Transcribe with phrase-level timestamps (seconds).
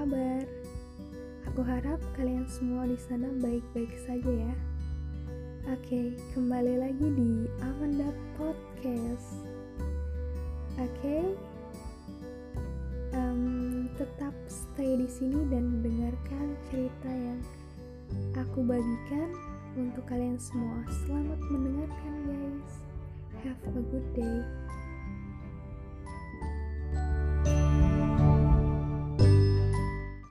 [0.00, 0.48] Kabar,
[1.44, 4.54] Aku harap kalian semua di sana baik-baik saja ya.
[5.76, 9.44] Oke, kembali lagi di Amanda Podcast.
[10.80, 11.36] Oke,
[13.12, 17.40] um, tetap stay di sini dan dengarkan cerita yang
[18.40, 19.36] aku bagikan
[19.76, 20.80] untuk kalian semua.
[21.04, 22.72] Selamat mendengarkan, guys.
[23.44, 24.40] Have a good day.